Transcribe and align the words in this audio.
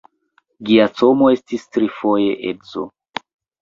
Giacomo 0.69 1.29
estis 1.35 1.69
trifoje 1.79 2.37
edzo. 2.57 2.91